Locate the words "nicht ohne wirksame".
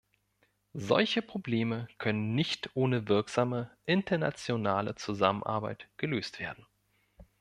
2.33-3.69